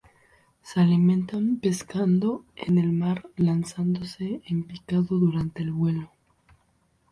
Se 0.63 0.79
alimentan 0.81 1.57
pescando 1.57 2.43
en 2.55 2.79
el 2.79 2.91
mar 2.91 3.29
lanzándose 3.37 4.41
en 4.47 4.63
picado 4.63 5.19
durante 5.19 5.61
el 5.61 5.71
vuelo. 5.73 6.09